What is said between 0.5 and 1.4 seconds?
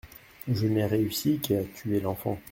Je n'ai réussi